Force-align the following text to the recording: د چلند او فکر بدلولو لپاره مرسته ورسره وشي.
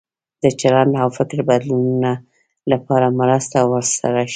د 0.43 0.45
چلند 0.61 0.93
او 1.01 1.09
فکر 1.17 1.37
بدلولو 1.49 2.11
لپاره 2.71 3.15
مرسته 3.19 3.57
ورسره 3.71 4.19
وشي. 4.23 4.29